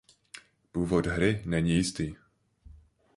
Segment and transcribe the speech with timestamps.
[0.71, 2.15] Původ Hry není jistý.